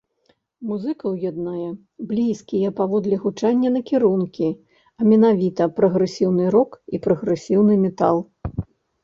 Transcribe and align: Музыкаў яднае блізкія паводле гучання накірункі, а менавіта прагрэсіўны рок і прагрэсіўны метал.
Музыкаў 0.67 1.11
яднае 1.31 1.67
блізкія 2.11 2.71
паводле 2.79 3.15
гучання 3.25 3.69
накірункі, 3.77 4.49
а 5.01 5.07
менавіта 5.11 5.69
прагрэсіўны 5.83 6.45
рок 6.59 6.71
і 6.95 7.03
прагрэсіўны 7.07 7.73
метал. 7.85 8.17